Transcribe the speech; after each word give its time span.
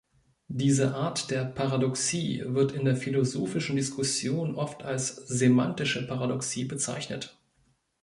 Diese 0.49 0.95
Art 0.95 1.29
der 1.29 1.45
Paradoxie 1.45 2.41
wird 2.43 2.71
in 2.71 2.85
der 2.85 2.95
philosophischen 2.97 3.75
Diskussion 3.75 4.55
oft 4.55 4.81
als 4.81 5.15
"Semantische 5.15 6.07
Paradoxie" 6.07 6.65
bezeichnet. 6.65 7.37